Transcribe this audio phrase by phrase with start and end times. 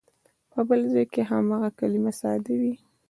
[0.51, 2.75] په بل ځای کې هماغه کلمه ساده وي.